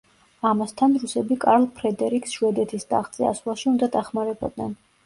ამასთან, 0.51 0.95
რუსები 1.03 1.37
კარლ 1.45 1.67
ფრედერიკს 1.81 2.35
შვედეთის 2.39 2.89
ტახტზე 2.95 3.29
ასვლაში 3.35 3.73
უნდა 3.75 3.95
დახმარებოდნენ. 3.99 4.79